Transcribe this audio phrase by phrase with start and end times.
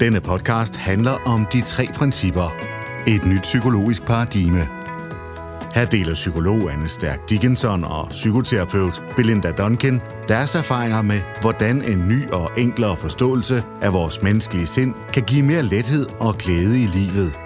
[0.00, 2.54] Denne podcast handler om de tre principper.
[3.06, 4.68] Et nyt psykologisk paradigme.
[5.74, 12.08] Her deler psykolog Anne Stærk Dickinson og psykoterapeut Belinda Duncan deres erfaringer med, hvordan en
[12.08, 16.86] ny og enklere forståelse af vores menneskelige sind kan give mere lethed og glæde i
[16.86, 17.38] livet.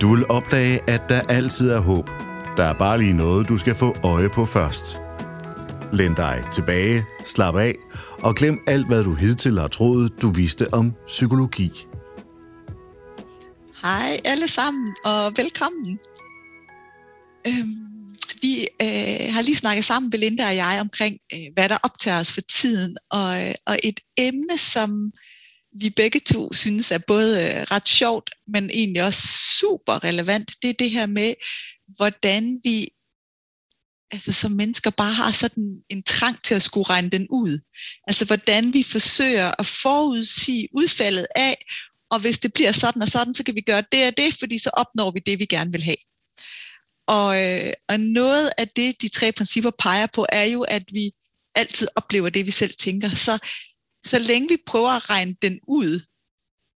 [0.00, 2.10] Du vil opdage, at der altid er håb.
[2.56, 5.00] Der er bare lige noget, du skal få øje på først.
[5.92, 7.74] Læn dig tilbage, slap af
[8.22, 11.70] og glem alt, hvad du hidtil har troet, du vidste om psykologi.
[13.82, 15.98] Hej alle sammen, og velkommen.
[17.46, 22.20] Øhm, vi øh, har lige snakket sammen, Belinda og jeg, omkring, øh, hvad der optager
[22.20, 25.12] os for tiden, og, øh, og et emne, som
[25.74, 29.28] vi begge to synes er både øh, ret sjovt, men egentlig også
[29.60, 31.34] super relevant, det er det her med,
[31.96, 32.88] hvordan vi
[34.10, 37.58] altså som mennesker bare har sådan en trang til at skulle regne den ud.
[38.06, 41.64] Altså hvordan vi forsøger at forudsige udfaldet af,
[42.10, 44.58] og hvis det bliver sådan og sådan, så kan vi gøre det og det, fordi
[44.58, 45.96] så opnår vi det, vi gerne vil have.
[47.06, 51.10] Og, øh, og noget af det, de tre principper peger på, er jo, at vi
[51.54, 53.08] altid oplever det, vi selv tænker.
[53.08, 53.38] Så,
[54.04, 56.00] så længe vi prøver at regne den ud,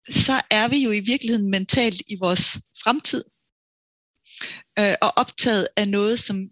[0.09, 3.23] så er vi jo i virkeligheden mentalt i vores fremtid,
[4.79, 6.49] øh, og optaget af noget, som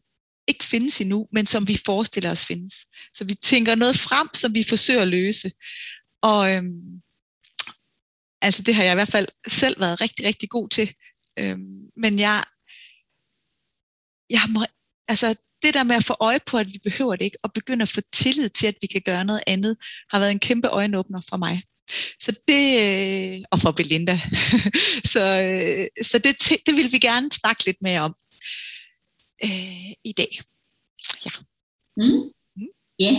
[0.47, 2.73] ikke findes endnu, men som vi forestiller os findes.
[3.13, 5.51] Så vi tænker noget frem, som vi forsøger at løse.
[6.21, 7.01] Og øhm,
[8.41, 10.95] altså det har jeg i hvert fald selv været rigtig, rigtig god til.
[11.39, 12.43] Øhm, men jeg,
[14.29, 14.65] jeg må,
[15.07, 17.81] altså det der med at få øje på, at vi behøver det ikke, og begynde
[17.81, 19.77] at få tillid til, at vi kan gøre noget andet,
[20.11, 21.63] har været en kæmpe øjenåbner for mig.
[22.19, 24.19] Så det, øh, og for Belinda.
[25.13, 26.33] så øh, så det,
[26.65, 28.15] det vil vi gerne snakke lidt mere om
[29.43, 30.39] øh, i dag.
[31.25, 31.31] Ja.
[31.97, 32.31] Mm.
[32.55, 32.67] Mm.
[32.99, 33.13] Ja.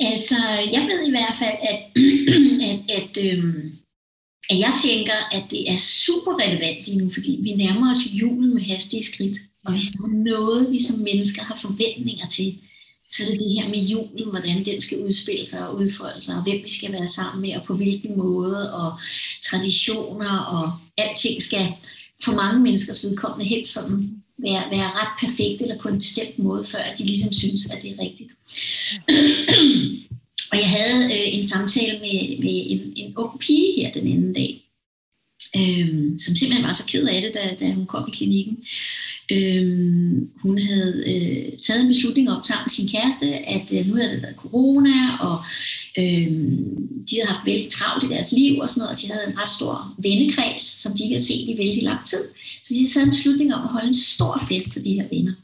[0.00, 0.36] Altså,
[0.72, 1.80] jeg ved i hvert fald, at,
[2.70, 3.78] at, at, øhm,
[4.50, 8.54] at jeg tænker, at det er super relevant lige nu, fordi vi nærmer os julen
[8.54, 9.38] med hastige skridt.
[9.64, 12.58] Og hvis der er noget, vi som mennesker har forventninger til,
[13.10, 16.36] så er det det her med julen, hvordan den skal udspille sig og udfolde sig,
[16.36, 18.98] og hvem vi skal være sammen med, og på hvilken måde, og
[19.44, 21.72] traditioner, og alting skal
[22.24, 26.64] for mange menneskers vedkommende helt sådan være, være ret perfekt eller på en bestemt måde,
[26.64, 28.32] før de ligesom synes, at det er rigtigt.
[30.52, 34.32] og jeg havde øh, en samtale med, med en, en ung pige her den anden
[34.32, 34.64] dag,
[35.56, 38.58] øh, som simpelthen var så ked af det, da, da hun kom i klinikken.
[39.32, 43.26] Øhm, hun havde øh, taget en beslutning op sammen med sin kæreste,
[43.56, 45.36] at øh, nu havde det været corona, og
[45.98, 46.28] øh,
[47.08, 49.38] de havde haft vældig travlt i deres liv og sådan noget, og de havde en
[49.40, 49.74] ret stor
[50.06, 52.24] vennekreds, som de ikke havde set i vældig lang tid.
[52.62, 55.08] Så de havde taget en beslutning om at holde en stor fest for de her
[55.14, 55.34] venner.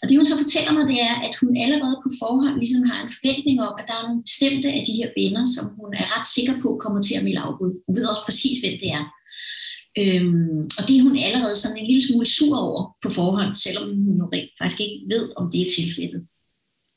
[0.00, 2.98] Og det hun så fortæller mig, det er, at hun allerede på forhånd ligesom har
[3.02, 6.06] en forventning om, at der er nogle bestemte af de her venner, som hun er
[6.14, 7.72] ret sikker på kommer til at melde afbud.
[7.86, 9.04] Hun ved også præcis, hvem det er.
[9.98, 13.86] Øhm, og det er hun allerede sådan en lille smule sur over på forhånd, selvom
[14.04, 16.22] hun jo rent faktisk ikke ved, om det er tilfældet.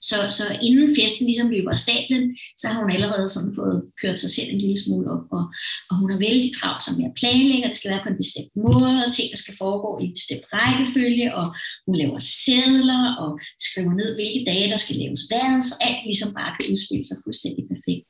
[0.09, 2.23] Så, så inden festen ligesom løber af stablen,
[2.61, 5.43] så har hun allerede sådan fået kørt sig selv en lille smule op, og,
[5.89, 8.95] og hun er vældig travlt som jeg planlægger, det skal være på en bestemt måde,
[9.05, 11.47] og ting skal foregå i en bestemt rækkefølge, og
[11.85, 13.31] hun laver sædler og
[13.67, 17.17] skriver ned, hvilke dage der skal laves hvad, så alt ligesom bare kan udspille sig
[17.25, 18.07] fuldstændig perfekt.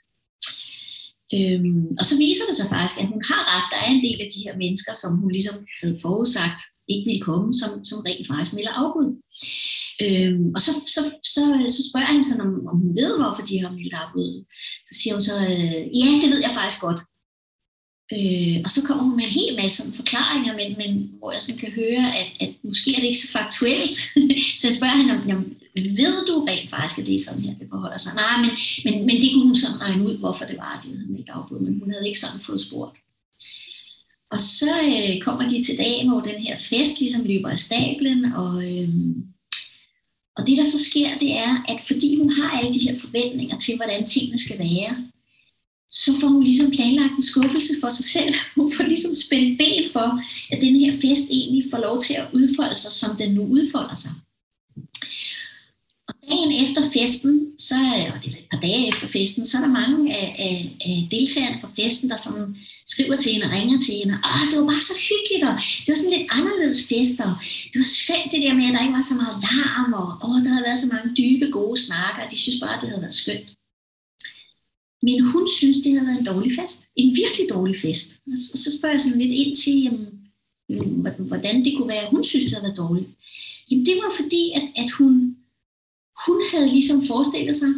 [1.36, 3.68] Øhm, og så viser det sig faktisk, at hun har ret.
[3.74, 6.62] Der er en del af de her mennesker, som hun ligesom havde forudsagt
[6.94, 9.10] ikke ville komme, som, som rent faktisk melder afbud.
[10.06, 11.02] Øhm, og så, så,
[11.34, 11.42] så,
[11.76, 14.30] så spørger han sådan, om, om hun ved, hvorfor de har meldt afbud.
[14.88, 17.02] Så siger hun så, øh, ja, det ved jeg faktisk godt.
[18.18, 21.62] Øh, og så kommer hun med en hel masse forklaringer, men, men hvor jeg sådan
[21.64, 23.98] kan høre, at, at måske er det ikke så faktuelt.
[24.60, 27.56] så jeg spørger hende, om, jamen, ved du rent faktisk, at det er sådan her,
[27.56, 28.14] det forholder sig?
[28.16, 28.52] Nej, men,
[28.86, 31.30] men, men det kunne hun sådan regne ud, hvorfor det var, at de havde meldt
[31.30, 32.98] afbud, men hun havde ikke sådan fået spurgt.
[34.32, 38.26] Og så øh, kommer de til dagen, hvor den her fest ligesom løber af stablen,
[38.26, 38.90] og, øh,
[40.38, 43.58] og det der så sker, det er, at fordi hun har alle de her forventninger
[43.58, 44.98] til, hvordan tingene skal være,
[45.90, 48.36] så får hun ligesom planlagt en skuffelse for sig selv.
[48.58, 50.22] Hun får ligesom spændt ben for,
[50.52, 53.96] at den her fest egentlig får lov til at udfolde sig, som den nu udfolder
[53.96, 54.12] sig.
[56.30, 57.76] Dagen efter festen, så,
[58.06, 60.56] eller det et par dage efter festen, så er der mange af, af,
[60.90, 64.14] af deltagerne fra festen, der sådan skriver til hende og ringer til hende.
[64.30, 67.30] Åh, det var bare så hyggeligt, og det var sådan lidt anderledes fester.
[67.72, 70.38] Det var skønt det der med, at der ikke var så meget larm, og åh,
[70.44, 73.22] der havde været så mange dybe, gode snakker, og de synes bare, det havde været
[73.24, 73.50] skønt.
[75.08, 76.80] Men hun synes, det havde været en dårlig fest.
[76.96, 78.08] En virkelig dårlig fest.
[78.32, 80.08] Og så, så spørger jeg sådan lidt ind til, jamen,
[80.70, 83.10] mm, hvordan det kunne være, at hun synes, det havde været dårligt.
[83.70, 85.36] Jamen det var fordi, at, at hun,
[86.26, 87.70] hun havde ligesom forestillet sig,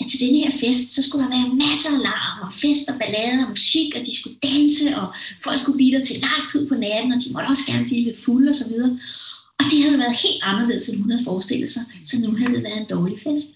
[0.00, 2.98] at til denne her fest, så skulle der være masser af larm og fest og
[3.00, 5.06] ballade og musik, og de skulle danse, og
[5.44, 8.04] folk skulle blive der til langt ud på natten, og de måtte også gerne blive
[8.04, 8.98] lidt fulde og så videre.
[9.58, 12.62] Og det havde været helt anderledes, end hun havde forestillet sig, så nu havde det
[12.62, 13.48] været en dårlig fest.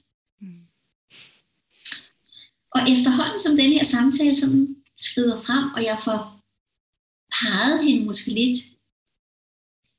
[2.74, 6.20] Og efterhånden som den her samtale som skrider frem, og jeg får
[7.40, 8.58] peget hende måske lidt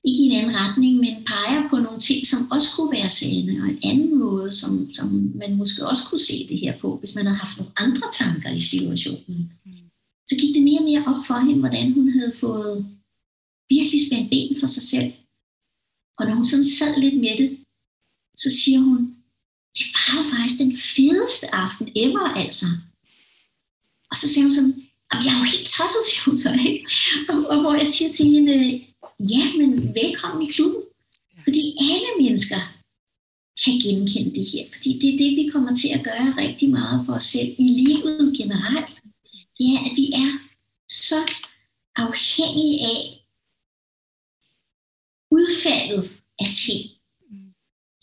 [0.03, 3.53] ikke i en anden retning, men peger på nogle ting, som også kunne være sande,
[3.61, 7.15] og en anden måde, som, som man måske også kunne se det her på, hvis
[7.15, 9.51] man havde haft nogle andre tanker i situationen.
[10.29, 12.85] Så gik det mere og mere op for hende, hvordan hun havde fået
[13.69, 15.11] virkelig spændt ben for sig selv.
[16.17, 17.49] Og når hun sådan sad lidt med det,
[18.35, 18.99] så siger hun,
[19.77, 22.65] det var jo faktisk den fedeste aften ever, altså.
[24.11, 24.75] Og så siger hun sådan,
[25.25, 26.85] jeg er jo helt tosset, siger hun så, ikke?
[27.29, 28.55] Og, og hvor jeg siger til hende,
[29.19, 30.83] ja, men velkommen i klubben.
[31.43, 32.61] Fordi alle mennesker
[33.63, 34.65] kan genkende det her.
[34.73, 37.67] Fordi det er det, vi kommer til at gøre rigtig meget for os selv i
[37.67, 38.95] livet generelt.
[39.57, 40.31] Det er, at vi er
[40.89, 41.19] så
[41.95, 43.25] afhængige af
[45.31, 46.83] udfaldet af ting.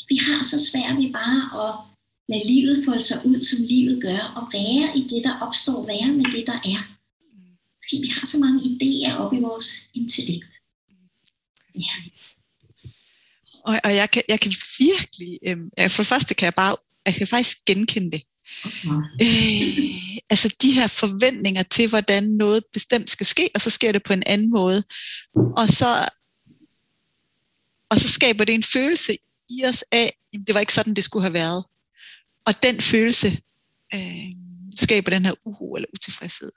[0.08, 1.74] Vi har så svært ved bare at
[2.28, 6.12] lade livet folde sig ud, som livet gør, og være i det, der opstår, være
[6.12, 6.80] med det, der er.
[7.82, 10.55] Fordi vi har så mange idéer op i vores intellekt.
[11.76, 12.10] Ja.
[13.64, 16.76] Og, og jeg, kan, jeg kan virkelig, øh, for det første kan jeg bare,
[17.06, 18.22] jeg kan faktisk genkende det.
[18.64, 18.96] Okay.
[19.22, 24.02] Øh, altså de her forventninger til, hvordan noget bestemt skal ske, og så sker det
[24.04, 24.84] på en anden måde.
[25.56, 26.08] Og så,
[27.90, 29.18] og så skaber det en følelse
[29.50, 31.64] i os af, at det var ikke sådan, det skulle have været.
[32.44, 33.40] Og den følelse
[33.94, 34.26] øh,
[34.78, 36.50] skaber den her uro eller utilfredshed.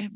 [0.00, 0.10] Øh,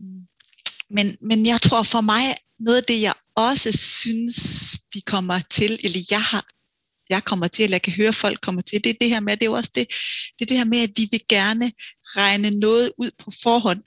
[0.90, 5.80] men, men jeg tror for mig, noget af det, jeg også synes, vi kommer til,
[5.84, 6.46] eller jeg har
[7.10, 9.36] jeg kommer til, eller jeg kan høre, folk kommer til, det er det her med,
[9.36, 9.88] det er også det,
[10.38, 11.72] det, er det her med, at vi vil gerne
[12.04, 13.82] regne noget ud på forhånd.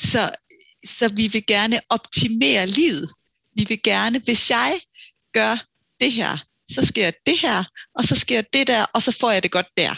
[0.00, 0.30] Så,
[0.86, 3.10] så vi vil gerne optimere livet.
[3.56, 4.80] Vi vil gerne, hvis jeg
[5.32, 5.66] gør
[6.00, 9.42] det her, så sker det her, og så sker det der, og så får jeg
[9.42, 9.94] det godt der.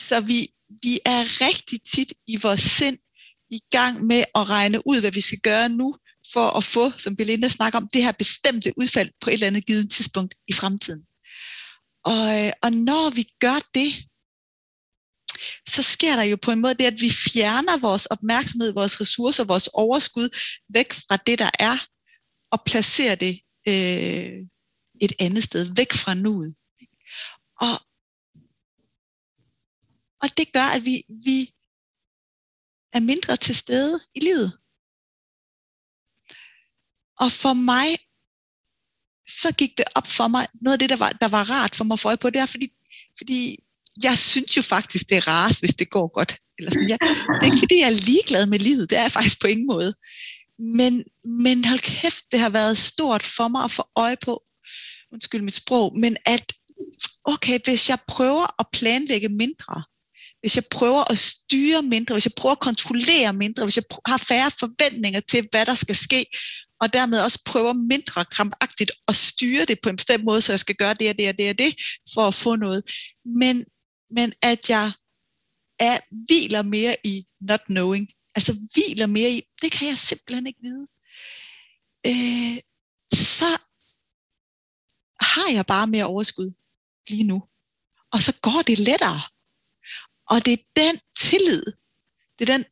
[0.00, 0.48] Så vi,
[0.82, 2.98] vi er rigtig tit i vores sind
[3.50, 5.96] i gang med at regne ud, hvad vi skal gøre nu,
[6.32, 9.66] for at få, som Belinda snakker om, det her bestemte udfald på et eller andet
[9.66, 11.02] givet tidspunkt i fremtiden.
[12.04, 13.90] Og, øh, og når vi gør det,
[15.68, 19.44] så sker der jo på en måde det, at vi fjerner vores opmærksomhed, vores ressourcer,
[19.44, 20.28] vores overskud
[20.68, 21.76] væk fra det, der er,
[22.50, 24.38] og placerer det øh,
[25.00, 26.54] et andet sted, væk fra nuet.
[27.60, 27.76] Og,
[30.22, 31.52] og det gør, at vi, vi
[32.92, 34.58] er mindre til stede i livet.
[37.20, 37.98] Og for mig,
[39.28, 41.84] så gik det op for mig, noget af det, der var, der var rart for
[41.84, 42.68] mig at få øje på, det er, fordi,
[43.18, 43.58] fordi
[44.02, 46.36] jeg synes jo faktisk, det er rart, hvis det går godt.
[46.58, 46.88] Eller sådan.
[46.88, 49.46] Jeg, det er ikke, fordi jeg er ligeglad med livet, det er jeg faktisk på
[49.46, 49.94] ingen måde.
[50.58, 54.42] Men, men hold kæft, det har været stort for mig at få øje på,
[55.12, 56.52] undskyld mit sprog, men at,
[57.24, 59.82] okay, hvis jeg prøver at planlægge mindre,
[60.40, 64.18] hvis jeg prøver at styre mindre, hvis jeg prøver at kontrollere mindre, hvis jeg har
[64.18, 66.26] færre forventninger til, hvad der skal ske,
[66.80, 70.60] og dermed også prøver mindre krampagtigt at styre det på en bestemt måde, så jeg
[70.60, 71.74] skal gøre det og det og det og det,
[72.14, 72.82] for at få noget.
[73.24, 73.64] Men,
[74.10, 74.92] men at jeg
[75.78, 78.08] er, hviler mere i not knowing.
[78.34, 80.86] Altså hviler mere i, det kan jeg simpelthen ikke vide.
[82.06, 82.56] Øh,
[83.12, 83.50] så
[85.20, 86.52] har jeg bare mere overskud
[87.08, 87.42] lige nu.
[88.12, 89.22] Og så går det lettere.
[90.30, 91.62] Og det er den tillid,
[92.38, 92.64] det er den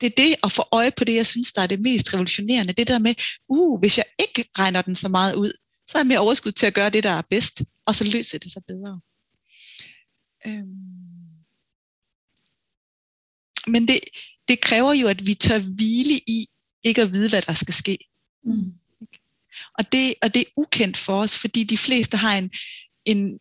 [0.00, 2.72] det er det at få øje på det, jeg synes, der er det mest revolutionerende.
[2.72, 3.14] Det der med,
[3.48, 5.52] uh, hvis jeg ikke regner den så meget ud,
[5.88, 8.38] så er jeg mere overskud til at gøre det, der er bedst, og så løser
[8.38, 9.00] det sig bedre.
[10.46, 10.88] Øhm.
[13.66, 14.00] Men det,
[14.48, 16.46] det kræver jo, at vi tør hvile i
[16.82, 17.98] ikke at vide, hvad der skal ske.
[18.44, 18.72] Mm.
[19.78, 22.50] Og, det, og det er ukendt for os, fordi de fleste har en,
[23.04, 23.38] en,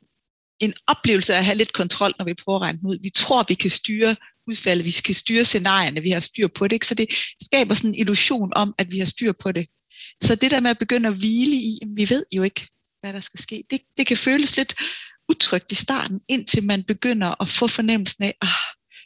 [0.59, 2.97] en oplevelse af at have lidt kontrol, når vi prøver at regne ud.
[3.01, 4.15] Vi tror, vi kan styre
[4.47, 6.73] udfaldet, vi kan styre scenarierne, vi har styr på det.
[6.73, 6.87] Ikke?
[6.87, 7.07] Så det
[7.41, 9.67] skaber sådan en illusion om, at vi har styr på det.
[10.23, 12.67] Så det der med at begynde at hvile i, vi ved jo ikke,
[13.01, 13.63] hvad der skal ske.
[13.69, 14.75] Det, det kan føles lidt
[15.29, 18.49] utrygt i starten, indtil man begynder at få fornemmelsen af, ah,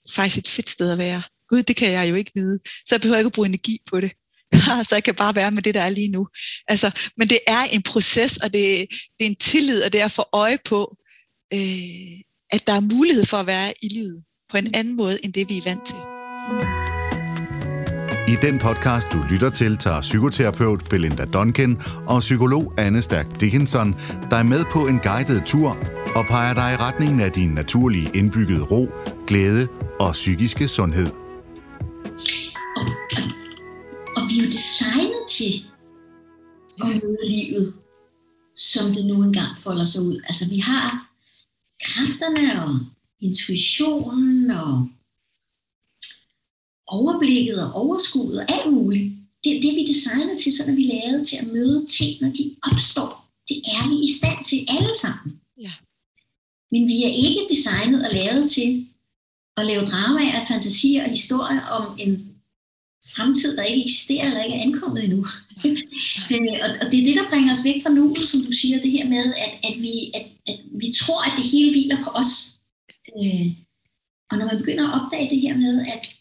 [0.10, 1.24] faktisk et fedt sted at være.
[1.50, 2.60] Gud, det kan jeg jo ikke vide.
[2.65, 4.12] Så jeg behøver ikke at bruge energi på det.
[4.88, 6.27] så jeg kan bare være med det, der er lige nu.
[6.67, 10.05] Altså, men det er en proces, og det, det er en tillid, og det er
[10.05, 10.98] at få øje på,
[11.53, 12.20] øh,
[12.51, 15.50] at der er mulighed for at være i livet på en anden måde, end det
[15.50, 15.96] vi er vant til.
[18.27, 23.96] I den podcast, du lytter til, tager psykoterapeut Belinda Duncan og psykolog Anne Stærk Dickinson
[24.31, 25.70] dig med på en guided tur
[26.15, 28.89] og peger dig i retningen af din naturlige indbyggede ro,
[29.27, 29.67] glæde
[30.00, 31.12] og psykiske sundhed.
[32.75, 32.84] Og,
[33.17, 33.24] og,
[34.15, 35.53] og vi er jo designet til
[36.81, 37.74] at møde livet,
[38.55, 40.20] som det nu engang folder sig ud.
[40.27, 41.10] Altså vi har
[41.83, 42.79] kræfterne og
[43.21, 44.89] intuitionen og
[46.88, 49.13] overblikket og overskuddet og alt muligt.
[49.43, 52.29] Det, det er vi designet til, så er vi lavet til at møde ting, når
[52.29, 53.27] de opstår.
[53.47, 55.41] Det er vi i stand til alle sammen.
[55.57, 55.71] Ja.
[56.71, 58.88] Men vi er ikke designet og lavet til
[59.57, 62.30] at lave dramaer, fantasier og historier om en
[63.15, 65.25] fremtid, der ikke eksisterer eller ikke er ankommet endnu.
[66.31, 68.81] Øh, og, og det er det, der bringer os væk fra nuet, som du siger,
[68.81, 72.10] det her med, at, at, vi, at, at vi tror, at det hele hviler på
[72.10, 72.31] os.
[73.17, 73.48] Øh,
[74.31, 76.15] og når man begynder at opdage det her med, at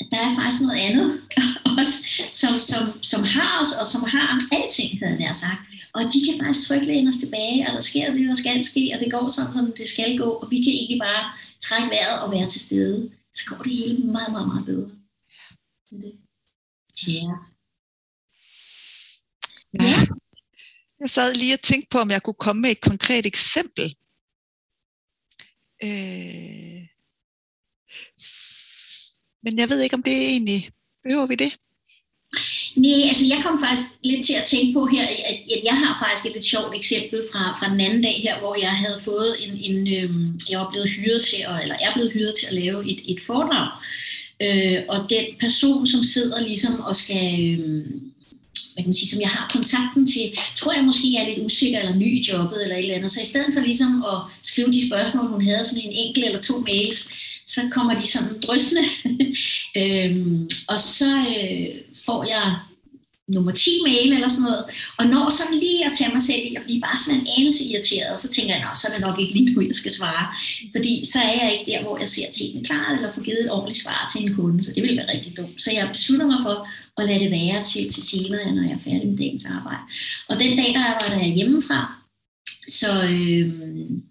[0.00, 1.20] at der er faktisk noget andet
[1.78, 1.96] også,
[2.32, 5.62] som, som, som har os, og som har alting, havde jeg sagt.
[5.94, 8.64] Og at vi kan faktisk trygt læne os tilbage, og der sker det, der skal
[8.64, 11.24] ske, og det går sådan, som det skal gå, og vi kan egentlig bare
[11.60, 13.10] trække vejret og være til stede.
[13.34, 14.88] Så går det hele meget, meget, meget bedre.
[15.90, 16.18] Det.
[17.06, 17.28] Ja.
[19.82, 20.06] Ja.
[21.00, 23.96] Jeg sad lige og tænkte på, om jeg kunne komme med et konkret eksempel.
[25.82, 26.80] Øh,
[29.42, 30.70] men jeg ved ikke, om det er egentlig...
[31.02, 31.58] Behøver vi det?
[32.76, 35.02] Nej, altså jeg kom faktisk lidt til at tænke på her,
[35.54, 38.54] at jeg har faktisk et lidt sjovt eksempel fra, fra den anden dag her, hvor
[38.54, 42.12] jeg havde fået en, en øhm, jeg var blevet hyret til, at, eller er blevet
[42.12, 43.68] hyret til at lave et, et foredrag.
[43.72, 47.86] Øh, Øh, og den person, som sidder ligesom og skal, øh,
[48.72, 51.78] hvad kan man sige, som jeg har kontakten til, tror jeg måske er lidt usikker
[51.78, 53.10] eller ny i jobbet eller et eller andet.
[53.10, 56.40] Så i stedet for ligesom at skrive de spørgsmål, hun havde, sådan en enkelt eller
[56.40, 57.08] to mails,
[57.46, 58.84] så kommer de sådan drøsende.
[59.80, 61.66] øhm, og så øh,
[62.06, 62.56] får jeg
[63.34, 64.64] nummer 10 mail eller sådan noget,
[64.98, 67.64] og når så lige at tage mig selv i at blive bare sådan en anelse
[67.64, 70.26] irriteret, og så tænker jeg, så er det nok ikke lige nu, jeg skal svare,
[70.74, 73.50] fordi så er jeg ikke der, hvor jeg ser tingene klart, eller får givet et
[73.50, 75.62] ordentligt svar til en kunde, så det vil være rigtig dumt.
[75.62, 76.56] Så jeg beslutter mig for
[76.98, 79.82] at lade det være til, til senere, når jeg er færdig med dagens arbejde.
[80.28, 81.80] Og den dag, der arbejder jeg hjemmefra,
[82.68, 84.02] så øhm,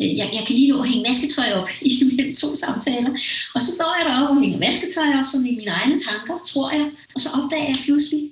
[0.00, 3.10] øh, jeg, jeg kan lige nå at hænge vasketøj op i to samtaler.
[3.54, 6.70] Og så står jeg deroppe og hænger vasketøj op, som i mine egne tanker, tror
[6.70, 6.90] jeg.
[7.14, 8.31] Og så opdager jeg pludselig,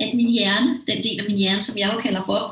[0.00, 2.50] at min hjerne, den del af min hjerne, som jeg jo kalder Bob,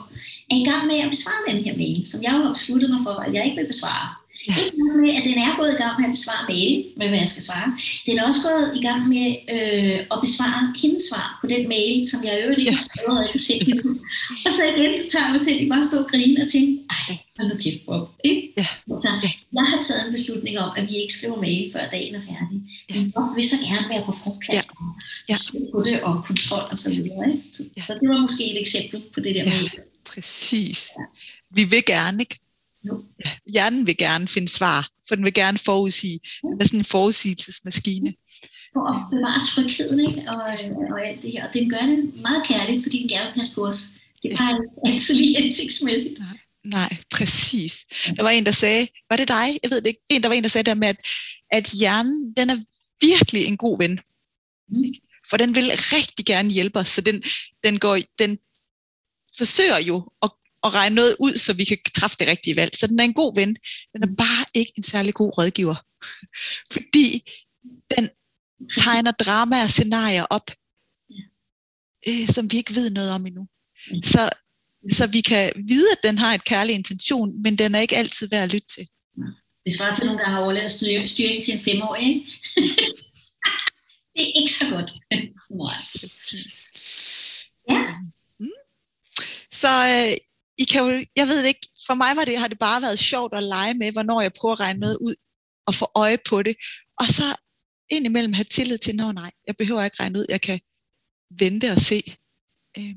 [0.50, 3.00] er i gang med at besvare den her mail, som jeg jo har besluttet mig
[3.02, 4.17] for, at jeg ikke vil besvare.
[4.47, 4.54] Ja.
[4.64, 7.30] Ikke med, at den er gået i gang med at besvare mail, med hvad jeg
[7.35, 7.68] skal svare.
[8.07, 11.95] Den er også gået i gang med øh, at besvare hendes svar på den mail,
[12.11, 13.62] som jeg øvrigt ikke har skrevet og ikke set
[14.47, 17.11] Og så igen, så tager jeg mig selv bare stå og grine og tænke, ej,
[17.37, 18.04] hold nu kæft, Bob.
[18.30, 18.42] Ikke?
[18.61, 18.66] Ja.
[19.04, 19.11] Så
[19.59, 22.59] jeg har taget en beslutning om, at vi ikke skriver mail, før dagen er færdig.
[22.90, 22.95] Ja.
[22.95, 24.62] Men Bob vil så gerne være på forkant ja.
[25.33, 25.37] ja.
[25.75, 27.23] på det og kontrol og så videre.
[27.33, 27.42] Ikke?
[27.57, 27.83] Så, ja.
[27.87, 29.62] så det var måske et eksempel på det der med.
[29.62, 30.88] Ja, præcis.
[30.99, 31.04] Ja.
[31.57, 32.37] Vi vil gerne, ikke?
[32.88, 33.04] Jo.
[33.52, 36.21] Hjernen vil gerne finde svar, for den vil gerne forudsige.
[36.42, 38.14] Den er sådan en forudsigelsesmaskine.
[38.73, 40.30] For at bevare trygheden, ikke?
[40.30, 40.42] Og,
[40.92, 41.47] og alt det her.
[41.47, 43.80] Og den gør det meget kærligt, fordi den gerne vil passe på os.
[44.23, 44.90] Det er bare ja.
[44.90, 46.18] altid lige hensigtsmæssigt.
[46.18, 46.38] Nej.
[46.64, 47.87] Nej, præcis.
[48.16, 49.59] Der var en, der sagde, var det dig?
[49.62, 50.00] Jeg ved det ikke.
[50.11, 50.97] En, der var en, der sagde der med, at,
[51.50, 52.57] at hjernen, den er
[53.00, 54.00] virkelig en god ven.
[54.68, 54.95] Mm.
[55.30, 57.23] For den vil rigtig gerne hjælpe os, så den,
[57.64, 58.38] den, går, den
[59.38, 60.30] forsøger jo at
[60.64, 62.76] at regne noget ud, så vi kan træffe det rigtige valg.
[62.76, 63.56] Så den er en god ven.
[63.92, 65.76] Den er bare ikke en særlig god rådgiver.
[66.72, 67.30] Fordi
[67.96, 68.08] den
[68.76, 70.50] tegner drama og scenarier op,
[72.08, 73.48] øh, som vi ikke ved noget om endnu.
[74.02, 74.30] Så,
[74.90, 78.28] så vi kan vide, at den har et kærlig intention, men den er ikke altid
[78.28, 78.88] værd at lytte til.
[79.64, 80.70] Det svarer til nogen, der har overladet
[81.08, 82.26] styring til en femårig, ikke?
[84.14, 84.90] det er ikke så godt.
[85.50, 85.76] Nej.
[86.00, 86.68] Præcis.
[87.70, 87.94] Ja.
[88.40, 88.46] Mm.
[89.52, 90.27] Så øh,
[90.58, 93.34] i kan jo, jeg ved ikke, for mig var det, har det bare været sjovt
[93.34, 95.14] at lege med, hvornår jeg prøver at regne noget ud
[95.66, 96.56] og få øje på det.
[96.98, 97.24] Og så
[97.90, 100.60] indimellem have tillid til, at nej, jeg behøver ikke regne ud, jeg kan
[101.38, 102.02] vente og se,
[102.78, 102.94] øh,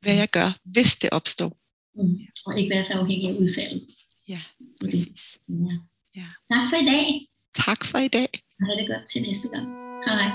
[0.00, 1.52] hvad jeg gør, hvis det opstår.
[1.94, 2.18] Mm.
[2.46, 3.86] Og ikke være så afhængig af udfaldet.
[4.28, 4.40] Ja,
[4.80, 5.38] præcis.
[5.48, 5.74] Ja.
[6.16, 6.26] Ja.
[6.52, 7.28] Tak for i dag.
[7.54, 8.28] Tak for i dag.
[8.60, 9.66] Ha' det godt til næste gang.
[10.06, 10.30] Hej.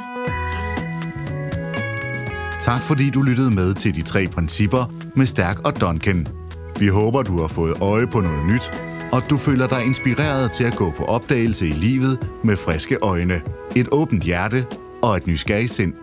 [2.61, 6.42] Tak fordi du lyttede med til de tre principper med Stærk og Duncan.
[6.83, 8.71] Vi håber, du har fået øje på noget nyt,
[9.11, 13.41] og du føler dig inspireret til at gå på opdagelse i livet med friske øjne,
[13.75, 14.65] et åbent hjerte
[15.03, 16.02] og et nysgerrigt sind.